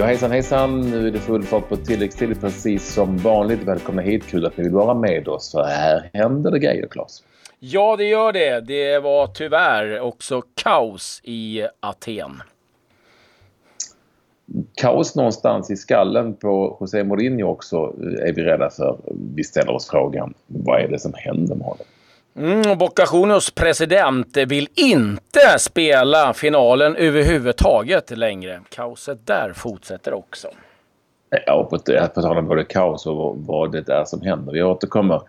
[0.00, 0.80] Ja, hejsan hejsan!
[0.80, 3.62] Nu är det full fart på tilläggstid precis som vanligt.
[3.62, 4.26] Välkomna hit!
[4.26, 7.22] Kul att ni vill vara med oss för här händer det grejer, Claes.
[7.58, 8.60] Ja, det gör det.
[8.60, 12.42] Det var tyvärr också kaos i Aten.
[14.74, 17.76] Kaos någonstans i skallen på José Mourinho också
[18.22, 18.98] är vi rädda för.
[19.34, 21.86] Vi ställer oss frågan, vad är det som händer med honom?
[22.40, 28.60] Mm, Boca Juniors president vill inte spela finalen överhuvudtaget längre.
[28.68, 30.48] Kaoset där fortsätter också.
[31.46, 31.78] Ja, på,
[32.14, 34.52] på tal om både kaos och vad det är som händer.
[34.52, 35.22] Vi återkommer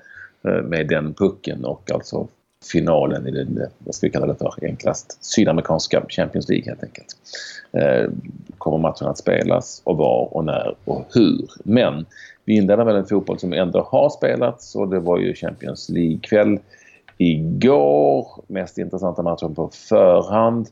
[0.48, 2.28] eh, med den pucken och alltså
[2.72, 6.84] finalen i den, eh, vad ska vi kalla det för, enklast sydamerikanska Champions League helt
[6.84, 7.16] enkelt.
[7.72, 8.10] Eh,
[8.58, 11.50] kommer matchen att spelas och var och när och hur.
[11.64, 12.06] Men
[12.46, 16.60] vi inleder med en fotboll som ändå har spelats och det var ju Champions League-kväll
[17.22, 18.28] igår.
[18.48, 20.68] Mest intressanta matchen på förhand.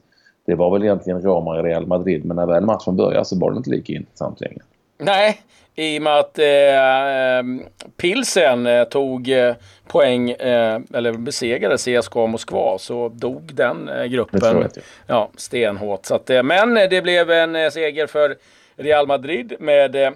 [0.46, 3.70] Det var väl egentligen Roma-Real Madrid men när väl matchen började så var det inte
[3.70, 4.62] lika intressant längre.
[4.98, 5.42] Nej,
[5.76, 9.56] i och med att eh, Pilsen eh, tog eh,
[9.88, 14.70] poäng, eh, eller besegrade CSKA Moskva, så dog den eh, gruppen
[15.08, 16.06] ja, stenhårt.
[16.06, 18.36] Så att, eh, men det blev en seger för
[18.76, 20.16] Real Madrid med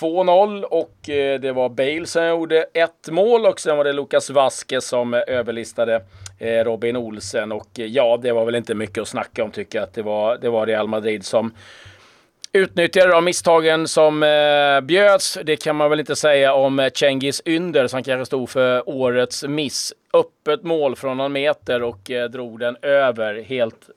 [0.00, 4.30] 2-0 och eh, det var Bale som gjorde ett mål och sen var det Lucas
[4.30, 6.02] Vasquez som överlistade
[6.38, 7.52] eh, Robin Olsen.
[7.52, 9.84] Och eh, ja, det var väl inte mycket att snacka om tycker jag.
[9.84, 11.52] Att det var, det var Real Madrid som
[12.52, 15.38] utnyttjade de misstagen som eh, bjöds.
[15.44, 19.92] Det kan man väl inte säga om Cengiz Ynder som kanske stod för årets miss.
[20.12, 23.42] Öppet mål från någon meter och eh, drog den över.
[23.42, 23.90] Helt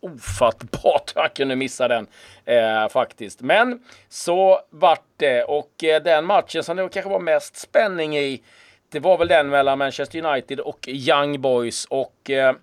[0.00, 2.06] ofattbart att han kunde missa den
[2.44, 3.40] eh, faktiskt.
[3.40, 8.42] Men så vart det och eh, den matchen som det kanske var mest spänning i
[8.90, 12.54] det var väl den mellan Manchester United och Young Boys och eh,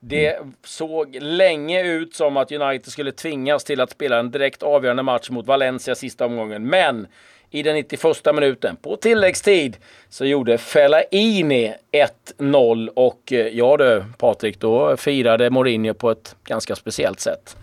[0.00, 5.02] det såg länge ut som att United skulle tvingas till att spela en direkt avgörande
[5.02, 6.66] match mot Valencia sista omgången.
[6.66, 7.06] Men
[7.50, 9.76] i den 91 minuten på tilläggstid
[10.08, 11.74] så gjorde Fellaini
[12.38, 17.56] 1-0 och eh, ja du Patrik, då firade Mourinho på ett ganska speciellt sätt.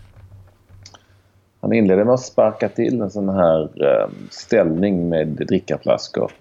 [1.60, 6.32] Han inledde med att sparka till en sån här eh, ställning med drickaflaskor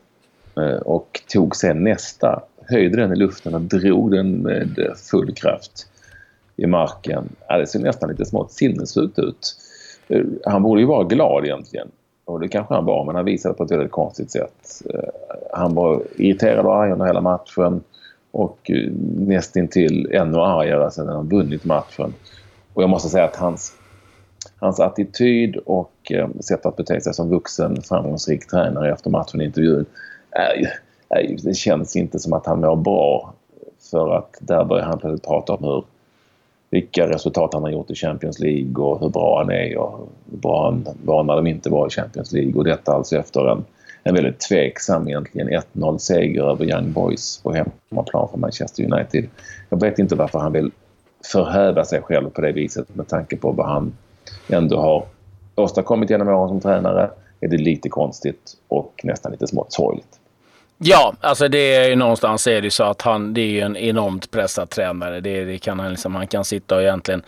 [0.57, 5.87] eh, och tog sen nästa höjde den i luften och drog den med full kraft
[6.55, 7.29] i marken.
[7.49, 9.57] det ser nästan lite smått sinnessjukt ut.
[10.45, 11.91] Han borde ju vara glad egentligen.
[12.27, 14.81] Och det kanske han var, men han visade på ett väldigt konstigt sätt.
[14.93, 15.09] Eh,
[15.53, 17.83] han var irriterad och arg under hela matchen
[18.31, 22.13] och eh, nästintill ännu argare sen när han vunnit matchen.
[22.73, 23.73] Och jag måste säga att hans,
[24.59, 29.45] hans attityd och eh, sätt att bete sig som vuxen framgångsrik tränare efter matchen i
[29.45, 29.85] intervjun
[30.31, 30.73] är,
[31.43, 33.33] det känns inte som att han mår bra.
[33.91, 35.83] För att där börjar han plötsligt prata om hur,
[36.69, 40.37] vilka resultat han har gjort i Champions League och hur bra han är och hur
[40.37, 42.53] bra han var när de inte var i Champions League.
[42.53, 43.65] Och detta alltså efter en,
[44.03, 49.27] en väldigt tveksam egentligen 1-0 seger över Young Boys på hemmaplan för Manchester United.
[49.69, 50.71] Jag vet inte varför han vill
[51.31, 53.93] förhäva sig själv på det viset med tanke på vad han
[54.49, 55.05] ändå har
[55.55, 57.09] åstadkommit genom åren som tränare.
[57.39, 60.16] Är det lite konstigt och nästan lite smått sorgligt.
[60.77, 63.77] Ja, alltså det är ju någonstans är det så att han, det är ju en
[63.77, 65.19] enormt pressad tränare.
[65.19, 67.21] Det, det kan han liksom, han kan sitta och egentligen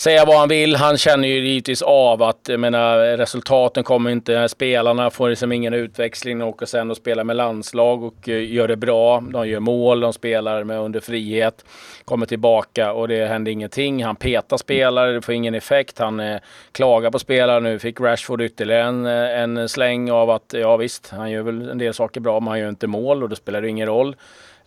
[0.00, 0.76] säga vad han vill.
[0.76, 4.48] Han känner ju givetvis av att jag menar, resultaten kommer inte.
[4.48, 8.68] Spelarna får liksom ingen utväxling De åker sen och spelar med landslag och eh, gör
[8.68, 9.20] det bra.
[9.20, 11.64] De gör mål, de spelar med under frihet.
[12.04, 14.04] Kommer tillbaka och det händer ingenting.
[14.04, 15.98] Han petar spelare, det får ingen effekt.
[15.98, 16.40] Han eh,
[16.72, 17.60] klagar på spelare.
[17.60, 21.70] Nu fick Rashford ytterligare en, eh, en släng av att ja visst, han gör väl
[21.70, 24.16] en del saker bra, men han gör inte mål och då spelar det ingen roll.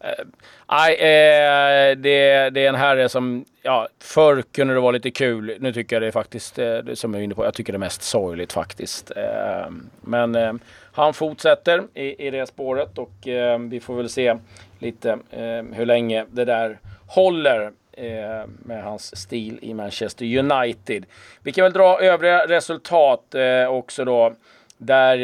[0.04, 0.26] Eh,
[0.72, 5.58] nej, eh, det, det, är en herre som, ja, förr kunde det vara lite kul.
[5.60, 7.78] Nu tycker jag det är faktiskt, eh, som jag är inne på, jag tycker det
[7.78, 9.12] är mest sorgligt faktiskt.
[9.16, 9.66] Eh,
[10.02, 10.54] men eh,
[10.94, 14.38] han fortsätter i, i det spåret och eh, vi får väl se
[14.80, 21.06] lite eh, hur länge det där håller eh, med hans stil i Manchester United.
[21.44, 23.36] Vi kan väl dra övriga resultat
[23.70, 24.34] också då.
[24.78, 25.18] Där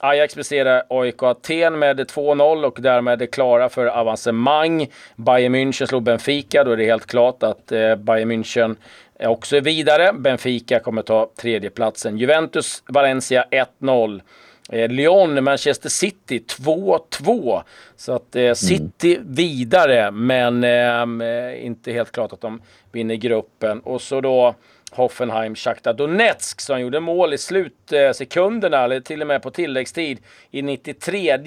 [0.00, 4.86] Ajax bestred AIK Aten med 2-0 och därmed är klara för avancemang.
[5.16, 6.64] Bayern München slog Benfica.
[6.64, 8.76] Då är det helt klart att eh, Bayern München
[9.20, 10.12] också är vidare.
[10.12, 12.18] Benfica kommer ta tredjeplatsen.
[12.18, 13.44] Juventus Valencia
[13.80, 14.20] 1-0.
[14.72, 17.62] Eh, Lyon, Manchester City 2-2.
[17.96, 19.34] Så att eh, City mm.
[19.34, 20.64] vidare, men
[21.20, 23.80] eh, inte helt klart att de vinner gruppen.
[23.80, 24.54] Och så då
[24.96, 30.18] Hoffenheim Shakhtar Donetsk som gjorde mål i slutsekunderna, eller till och med på tilläggstid
[30.50, 31.38] i 93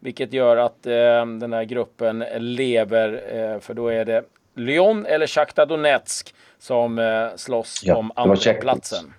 [0.00, 4.24] vilket gör att eh, den här gruppen lever, eh, för då är det
[4.54, 9.12] Lyon eller Shakhtar Donetsk som eh, slåss ja, om andra platsen.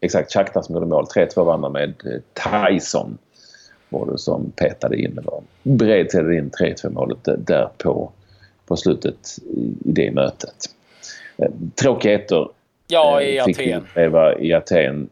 [0.00, 0.32] exakt.
[0.32, 1.06] Shakhtar som gjorde mål.
[1.16, 1.94] 3-2 vann med
[2.34, 3.18] Tyson.
[3.88, 8.12] Var det som petade in, eller bredsedde in 3-2 målet där på,
[8.66, 10.56] på slutet i det mötet.
[11.74, 12.48] Tråkigheter
[12.92, 13.82] Ja, i Aten.
[13.94, 15.08] Eva, i Aten.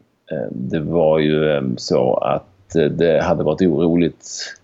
[0.49, 4.55] Det var ju så att det hade varit oroligt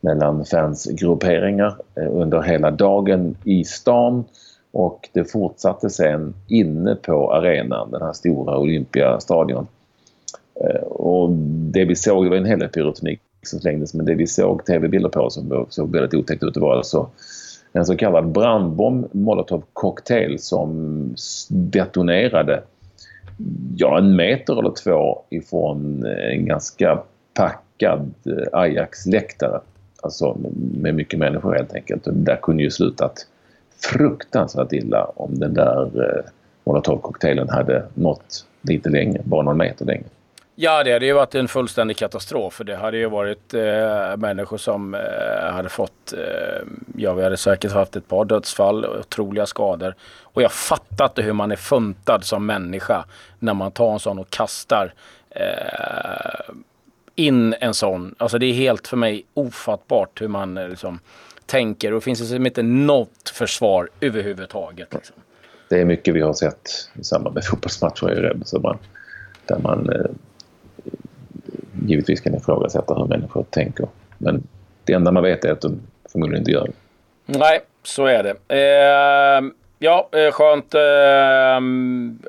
[0.00, 4.24] mellan fansgrupperingar under hela dagen i stan
[4.72, 9.66] och det fortsatte sen inne på arenan, den här stora Olympiastadion.
[10.82, 11.30] Och
[11.72, 14.64] det vi såg, det var en hel del pyroteknik som slängdes, men det vi såg
[14.64, 17.08] tv-bilder på som såg väldigt otäckt ut, det var alltså
[17.76, 21.14] en så kallad brandbomb, molotov cocktail som
[21.48, 22.62] detonerade
[23.76, 27.02] ja, en meter eller två ifrån eh, en ganska
[27.34, 29.60] packad eh, Ajax-läktare.
[30.02, 32.06] Alltså med mycket människor helt enkelt.
[32.06, 33.26] Och det där kunde ju slutat
[33.92, 36.24] fruktansvärt illa om den där eh,
[36.64, 40.04] molotovcocktailen hade nått lite längre, bara någon meter längre.
[40.58, 42.54] Ja, det hade ju varit en fullständig katastrof.
[42.54, 46.12] För det hade ju varit eh, människor som eh, hade fått...
[46.12, 46.66] Eh,
[46.96, 49.94] ja, vi hade säkert haft ett par dödsfall och otroliga skador.
[50.22, 53.04] Och jag fattar inte hur man är funtad som människa
[53.38, 54.94] när man tar en sån och kastar
[55.30, 56.54] eh,
[57.14, 58.14] in en sån.
[58.18, 61.00] Alltså det är helt för mig ofattbart hur man eh, liksom
[61.46, 61.92] tänker.
[61.92, 64.94] Och det finns liksom inte något försvar överhuvudtaget.
[64.94, 65.16] Liksom.
[65.68, 68.44] Det är mycket vi har sett i samband med fotbollsmatcher i Rebbe.
[69.46, 70.10] där man eh,
[71.88, 73.86] givetvis kan ifrågasätta hur människor tänker.
[74.18, 74.42] Men
[74.84, 75.80] det enda man vet är att de
[76.12, 76.72] förmodligen inte gör det.
[77.38, 78.34] Nej, så är det.
[78.48, 79.42] Eh,
[79.78, 80.80] ja, eh, skönt eh,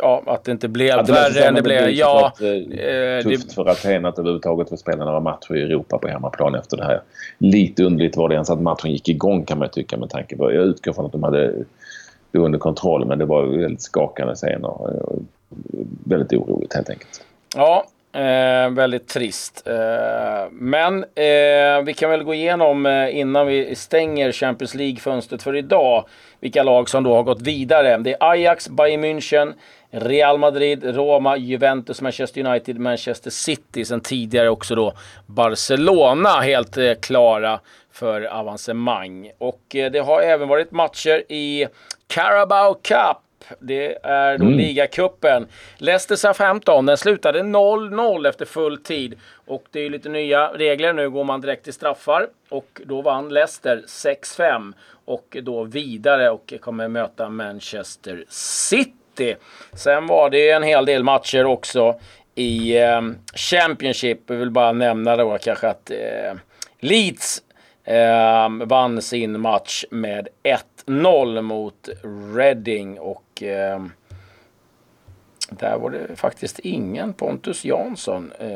[0.02, 1.90] ja, att det inte blev att det värre än det blev.
[1.90, 3.56] Ja, det eh, tufft det...
[3.56, 7.02] för Aten att överhuvudtaget få spela några matcher i Europa på hemmaplan efter det här.
[7.38, 10.54] Lite underligt var det ens att matchen gick igång kan man tycka med tanke på...
[10.54, 11.54] Jag utgår från att de hade
[12.32, 14.74] det under kontroll men det var väldigt skakande scener.
[16.04, 17.24] Väldigt oroligt helt enkelt.
[17.56, 19.68] Ja, Eh, väldigt trist.
[19.68, 25.56] Eh, men eh, vi kan väl gå igenom eh, innan vi stänger Champions League-fönstret för
[25.56, 26.06] idag.
[26.40, 27.98] Vilka lag som då har gått vidare.
[27.98, 29.54] Det är Ajax, Bayern München,
[29.92, 33.86] Real Madrid, Roma, Juventus, Manchester United, Manchester City.
[33.86, 34.94] Sen tidigare också då
[35.26, 37.60] Barcelona helt eh, klara
[37.92, 39.32] för avancemang.
[39.38, 41.68] Och eh, det har även varit matcher i
[42.08, 43.18] Carabao Cup
[43.60, 44.58] det är då mm.
[44.58, 45.48] ligacupen.
[45.78, 49.16] Leicester Southampton, den slutade 0-0 efter full tid.
[49.46, 50.94] Och det är lite nya regler.
[50.94, 52.28] Nu går man direkt till straffar.
[52.50, 54.74] Och då vann Leicester 6-5.
[55.06, 59.36] Och då vidare och kommer möta Manchester City.
[59.74, 62.00] Sen var det en hel del matcher också
[62.36, 63.02] i eh,
[63.36, 64.20] Championship.
[64.28, 66.38] Jag vill bara nämna då kanske att eh,
[66.80, 67.42] Leeds
[67.84, 70.28] eh, vann sin match med
[70.88, 71.90] 1-0 mot
[72.36, 73.86] Reading och eh,
[75.50, 78.32] där var det faktiskt ingen Pontus Jansson.
[78.40, 78.48] Eh,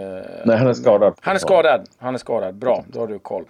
[0.45, 1.13] Nej, han är skadad.
[1.21, 1.87] Han är skadad.
[1.97, 2.55] Han är skadad.
[2.55, 3.45] Bra, då har du koll.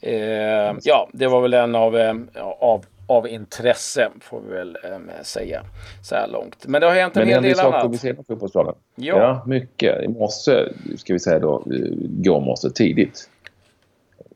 [0.00, 2.14] Eh, ja, det var väl en av, eh,
[2.58, 5.62] av, av intresse får vi väl eh, säga
[6.02, 6.66] så här långt.
[6.66, 7.90] Men det har hänt en hel del annat.
[7.90, 8.74] Men det på fotbollsplanen.
[8.94, 9.18] Ja.
[9.18, 10.02] ja, mycket.
[10.04, 11.62] I morse, ska vi säga då,
[12.00, 13.28] går morse tidigt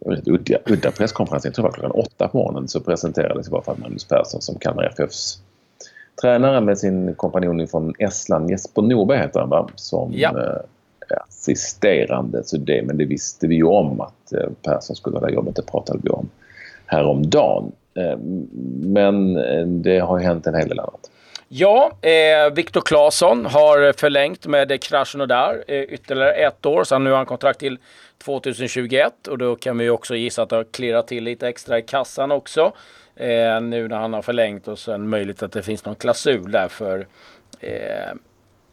[0.06, 1.44] udda, udda presskonferens.
[1.44, 4.40] Jag tror det var klockan åtta på morgonen så presenterades i varje fall Magnus Persson
[4.42, 5.38] som Kalmar FFs
[6.20, 8.50] tränare med sin kompanjon från Estland.
[8.50, 9.68] Jesper Norberg heter han va?
[9.74, 10.28] Som ja.
[10.28, 10.60] eh,
[11.28, 12.44] assisterande.
[12.44, 15.56] Så det, men det visste vi ju om att eh, Persson skulle ha jobbet.
[15.56, 16.28] Det pratade vi om
[16.86, 17.72] häromdagen.
[17.94, 18.18] Eh,
[18.80, 21.10] men eh, det har hänt en hel del annat.
[21.48, 26.84] Ja, eh, Viktor Claesson har förlängt med Krasnodar eh, ytterligare ett år.
[26.84, 27.78] Så nu har han kontrakt till
[28.24, 31.82] 2021 och då kan vi också gissa att det har klirrat till lite extra i
[31.82, 32.72] kassan också.
[33.16, 36.68] Eh, nu när han har förlängt och sen möjligt att det finns någon klausul där
[36.68, 37.06] för
[37.60, 38.14] eh,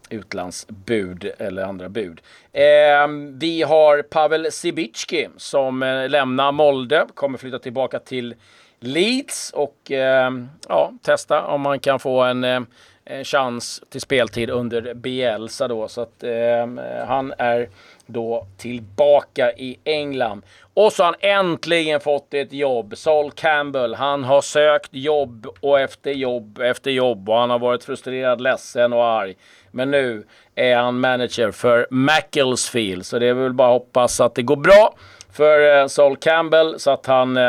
[0.09, 2.21] utlandsbud eller andra bud.
[2.51, 8.35] Eh, vi har Pavel Sibicki som eh, lämnar Molde, kommer flytta tillbaka till
[8.83, 12.61] Leeds och ehm, ja, testa om man kan få en, eh,
[13.05, 15.87] en chans till speltid under Bielsa då.
[15.87, 17.69] Så att eh, han är
[18.05, 20.41] då tillbaka i England.
[20.73, 22.97] Och så har han äntligen fått ett jobb.
[22.97, 27.83] Sol Campbell, han har sökt jobb och efter jobb efter jobb och han har varit
[27.83, 29.35] frustrerad, ledsen och arg.
[29.71, 30.23] Men nu
[30.55, 34.55] är han manager för Macclesfield, så det är väl bara att hoppas att det går
[34.55, 34.93] bra
[35.33, 37.39] för Sol Campbell så att han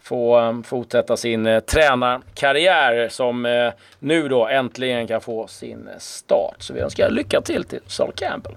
[0.00, 6.56] få um, fortsätta sin tränarkarriär som nu då äntligen kan få sin start.
[6.58, 8.54] Så vi önskar lycka till till Saul Campbell.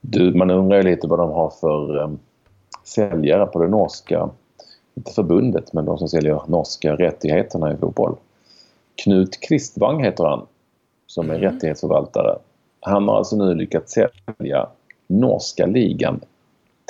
[0.00, 2.10] Du, man undrar ju lite vad de har för
[2.84, 4.28] säljare på det norska,
[4.94, 8.16] inte förbundet, men de som säljer norska rättigheterna i fotboll.
[9.04, 10.46] Knut Kristvang heter han,
[11.06, 11.52] som är mm.
[11.52, 12.38] rättighetsförvaltare.
[12.80, 14.68] Han har alltså nu lyckats sälja
[15.06, 16.20] norska ligan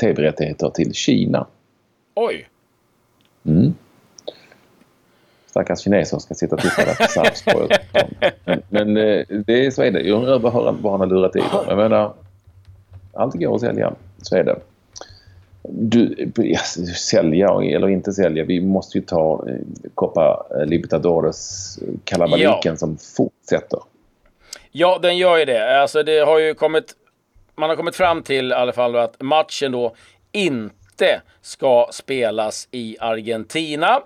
[0.00, 1.46] tv-rättigheter till Kina.
[2.14, 2.48] Oj!
[3.46, 3.74] Mm.
[5.46, 7.68] Stackars kineser ska sitta och titta där på Sarpsborg.
[8.44, 10.00] Men, men eh, det är, så är det.
[10.00, 11.64] Jag undrar vad han har lurat i dem.
[11.68, 12.12] Jag menar,
[13.12, 13.94] allt går att sälja.
[14.22, 14.56] Så är det.
[15.68, 16.30] Du,
[16.96, 18.44] sälja eller inte sälja.
[18.44, 19.54] Vi måste ju ta eh,
[19.94, 22.76] Copa Libertadores kalabaliken ja.
[22.76, 23.80] som fortsätter.
[24.72, 25.80] Ja, den gör ju det.
[25.80, 26.94] Alltså det har ju kommit...
[27.56, 29.94] Man har kommit fram till i alla fall att matchen då
[30.32, 34.00] inte ska spelas i Argentina.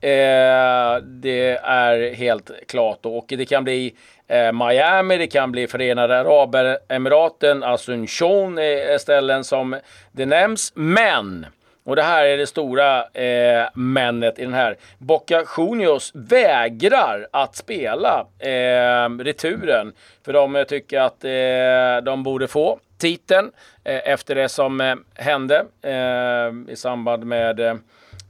[0.00, 3.16] Eh, det är helt klart då.
[3.16, 3.94] och det kan bli
[4.28, 9.76] eh, Miami, det kan bli Förenade Arabemiraten, Asunción är ställen som
[10.12, 10.72] det nämns.
[10.74, 11.46] Men
[11.84, 14.76] och det här är det stora eh, männet i den här.
[14.98, 19.92] Boca Juniors vägrar att spela eh, returen.
[20.24, 23.50] För de eh, tycker att eh, de borde få titeln
[23.84, 27.80] eh, efter det som eh, hände eh, i samband med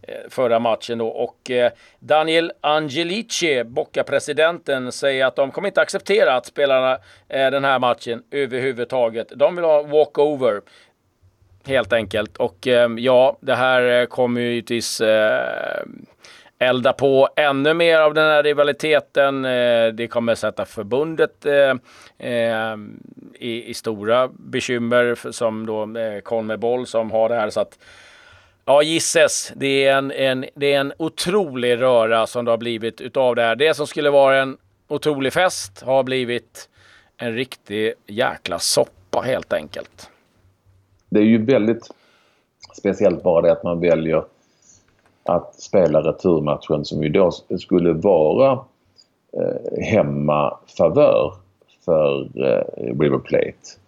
[0.08, 1.08] Eh, förra matchen då.
[1.08, 6.92] Och eh, Daniel Angelici, Bocca-presidenten, säger att de kommer inte acceptera att spelarna
[7.28, 9.32] eh, den här matchen överhuvudtaget.
[9.36, 10.60] De vill ha walkover.
[11.66, 12.36] Helt enkelt.
[12.36, 15.82] Och ehm, ja, det här eh, kommer ju givetvis eh,
[16.58, 19.44] elda på ännu mer av den här rivaliteten.
[19.44, 21.46] Eh, det kommer sätta förbundet
[22.18, 23.00] ehm,
[23.38, 25.88] i, stora bekymmer som då
[26.22, 27.50] Conmebol som har det här.
[27.50, 27.78] så att
[28.66, 29.52] Ja, gisses.
[29.56, 33.42] Det är en, en, det är en otrolig röra som det har blivit utav det
[33.42, 33.56] här.
[33.56, 34.56] Det som skulle vara en
[34.88, 36.68] otrolig fest har blivit
[37.16, 40.10] en riktig jäkla soppa helt enkelt.
[41.14, 41.90] Det är ju väldigt
[42.78, 44.24] speciellt bara det att man väljer
[45.22, 48.52] att spela returmatchen som ju då skulle vara
[49.32, 51.32] eh, hemmafavör
[51.84, 53.78] för eh, River Plate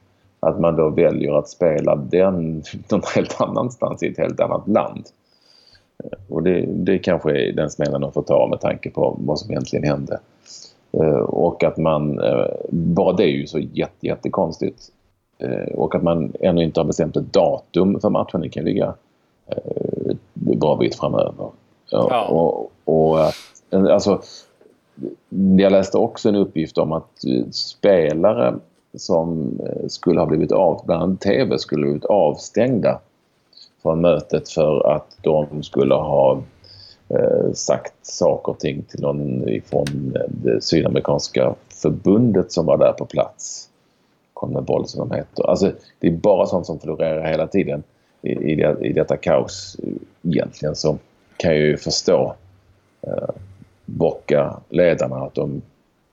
[0.40, 5.06] att man då väljer att spela den någon helt annanstans i ett helt annat land.
[6.04, 9.38] Eh, och det, det kanske är den smällen de får ta med tanke på vad
[9.38, 10.20] som egentligen hände.
[10.92, 14.92] Eh, och att man, eh, bara det är ju så jätte, jättekonstigt.
[15.38, 18.40] Eh, och att man ännu inte har bestämt ett datum för matchen.
[18.40, 18.94] Det kan ligga
[20.10, 21.50] ett bra bit framöver.
[21.90, 22.26] Ja.
[22.28, 23.18] Och, och
[23.70, 24.20] alltså,
[25.58, 28.54] jag läste också en uppgift om att spelare
[28.94, 33.00] som eh, skulle ha blivit av, bland annat TV skulle ha blivit avstängda
[33.82, 36.42] från mötet för att de skulle ha
[37.08, 43.04] eh, sagt saker och ting till någon från det sydamerikanska förbundet som var där på
[43.04, 43.68] plats.
[44.36, 45.50] Conmebol som de heter.
[45.50, 47.82] Alltså, det är bara sånt som florerar hela tiden
[48.22, 49.76] i, i, det, i detta kaos.
[50.22, 50.98] Egentligen så
[51.36, 52.34] kan jag ju förstå
[53.02, 53.34] eh,
[53.84, 55.62] Bocca-ledarna att de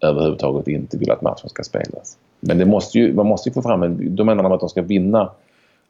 [0.02, 2.18] överhuvudtaget inte vill att matchen ska spelas.
[2.40, 4.16] Men det måste ju, man måste ju få fram en...
[4.16, 5.32] Då menar de att de ska vinna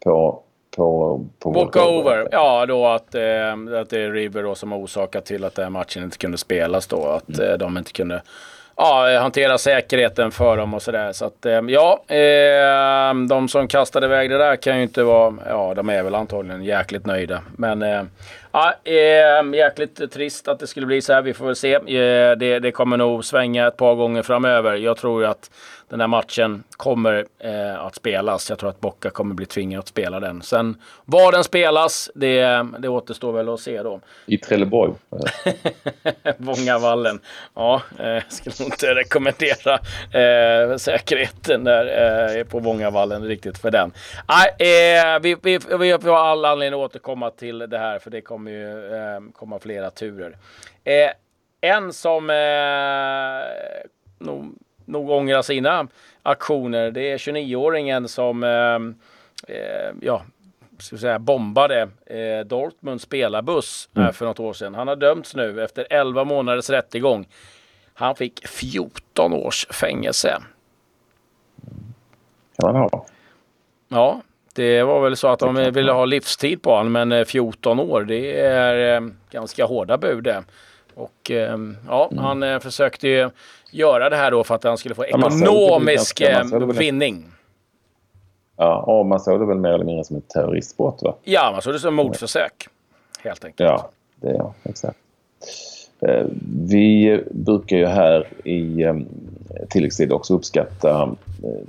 [0.05, 0.39] på
[0.75, 2.27] på, på walkover.
[2.31, 5.71] Ja, då att, eh, att det är River då som har orsakat till att den
[5.71, 7.05] matchen inte kunde spelas då.
[7.05, 7.51] Att mm.
[7.51, 8.21] eh, de inte kunde
[8.75, 11.11] ja, eh, hantera säkerheten för dem och sådär.
[11.11, 15.35] Så att eh, ja, eh, de som kastade iväg det där kan ju inte vara,
[15.47, 17.41] ja de är väl antagligen jäkligt nöjda.
[17.57, 18.09] Men
[18.51, 18.73] ja,
[19.53, 21.21] jäkligt trist att det skulle bli så här.
[21.21, 21.79] Vi får väl se.
[22.35, 24.75] Det, det kommer nog svänga ett par gånger framöver.
[24.75, 25.49] Jag tror att
[25.93, 28.49] den här matchen kommer eh, att spelas.
[28.49, 30.41] Jag tror att Bocca kommer bli tvingad att spela den.
[30.41, 33.99] Sen var den spelas, det, det återstår väl att se då.
[34.25, 34.93] I Trelleborg?
[36.37, 37.19] Vångavallen.
[37.53, 39.73] Ja, eh, skulle inte rekommendera
[40.13, 43.93] eh, säkerheten där eh, på Vångavallen riktigt för den.
[44.59, 48.51] Eh, vi, vi, vi har all anledning att återkomma till det här för det kommer
[48.51, 50.37] ju eh, komma flera turer.
[50.83, 51.11] Eh,
[51.61, 52.27] en som
[54.19, 55.87] nog nog ångra sina
[56.23, 56.91] aktioner.
[56.91, 60.23] Det är 29-åringen som eh, eh, ja,
[60.79, 64.13] ska säga, bombade eh, Dortmunds spelarbuss mm.
[64.13, 64.75] för något år sedan.
[64.75, 67.27] Han har dömts nu efter 11 månaders rättegång.
[67.93, 70.37] Han fick 14 års fängelse.
[72.91, 73.05] ha.
[73.87, 74.21] Ja,
[74.53, 78.03] det var väl så att de ville ha livstid på honom, men 14 eh, år,
[78.03, 80.43] det är eh, ganska hårda bud det.
[80.95, 81.31] Och
[81.87, 82.17] ja, mm.
[82.17, 83.29] han försökte ju
[83.71, 87.25] göra det här då för att han skulle få ekonomisk ja, vinning.
[88.57, 91.15] Ja, och man såg det väl mer eller mindre som ett terroristbrott va?
[91.23, 92.67] Ja, man såg det som mordförsök.
[93.23, 93.69] Helt enkelt.
[93.69, 94.97] Ja, det är ja, exakt.
[96.07, 96.25] Eh,
[96.67, 98.95] vi brukar ju här i eh,
[99.69, 101.65] tilläggstid också uppskatta eh,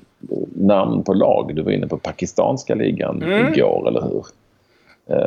[0.55, 1.55] namn på lag.
[1.55, 3.53] Du var inne på pakistanska ligan mm.
[3.53, 4.25] igår, eller hur?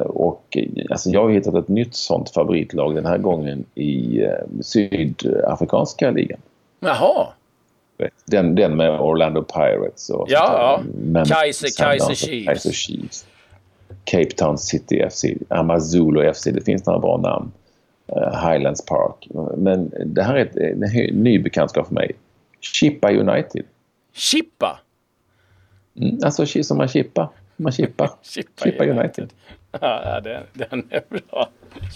[0.06, 0.58] Och
[0.90, 4.22] alltså jag har hittat ett nytt sånt favoritlag den här gången i
[4.62, 6.40] sydafrikanska ligan.
[6.80, 7.28] Jaha.
[8.26, 11.26] Den, den med Orlando Pirates och ja, ja.
[11.26, 12.46] Kaiser, Kaiser Chiefs.
[12.46, 13.26] Kaiser Chiefs.
[14.04, 16.44] Cape Town City FC, Amazulu FC.
[16.44, 17.52] Det finns några bra namn.
[18.52, 19.28] Highlands Park.
[19.58, 22.12] Men det här är ett, en ny bekantskap för mig.
[22.60, 23.64] Chippa United.
[24.14, 24.80] Chippa?
[25.96, 27.30] Mm, alltså som man chippar.
[27.56, 28.10] Man chippar.
[28.22, 29.00] Chippa, Chippa United.
[29.00, 29.30] United.
[29.82, 31.50] Ja, den, den är bra.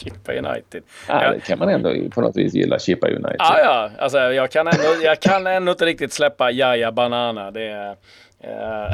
[0.03, 0.83] Chippa United.
[1.07, 2.79] Ja, det kan man ändå på något vis gilla.
[2.79, 3.35] Chippa United.
[3.39, 3.89] Ja, ja.
[3.99, 7.51] Alltså, jag, kan ändå, jag kan ändå inte riktigt släppa Jaja Banana.
[7.51, 7.95] Det är...
[8.43, 8.93] Uh,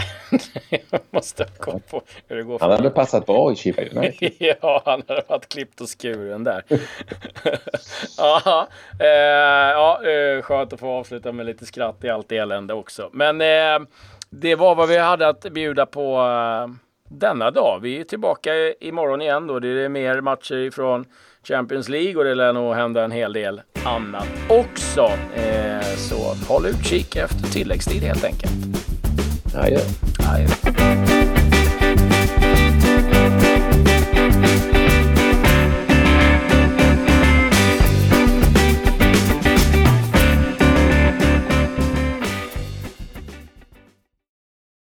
[0.89, 2.59] jag måste komma på hur det går.
[2.59, 4.31] Han hade passat bra i Chippa United.
[4.61, 6.63] ja, han hade varit klippt och skuren där.
[8.19, 8.65] Uh,
[8.99, 13.09] ja, uh, skönt att få avsluta med lite skratt i allt elände också.
[13.13, 13.87] Men uh,
[14.29, 16.17] det var vad vi hade att bjuda på
[17.09, 17.79] denna dag.
[17.79, 19.59] Vi är tillbaka imorgon igen då.
[19.59, 21.05] Det är mer matcher från
[21.43, 25.01] Champions League och det lär nog hända en hel del annat också.
[25.35, 28.51] Eh, så håll utkik efter tilläggstid helt enkelt.
[29.55, 29.79] Adjö.
[30.33, 30.66] Adjö.